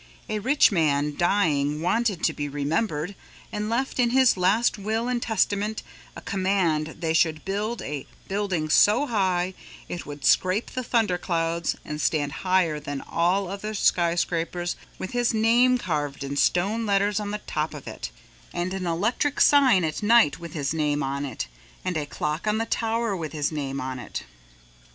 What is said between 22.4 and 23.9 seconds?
on the tower with his name